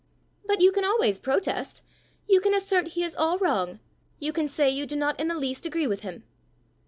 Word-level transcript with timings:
"But 0.47 0.61
you 0.61 0.71
can 0.71 0.83
always 0.83 1.19
protest! 1.19 1.83
You 2.27 2.41
can 2.41 2.55
assert 2.55 2.87
he 2.97 3.03
is 3.03 3.15
all 3.15 3.37
wrong. 3.37 3.77
You 4.17 4.33
can 4.33 4.47
say 4.47 4.67
you 4.67 4.87
do 4.87 4.95
not 4.95 5.19
in 5.19 5.27
the 5.27 5.35
least 5.35 5.67
agree 5.67 5.85
with 5.85 5.99
him!" 5.99 6.23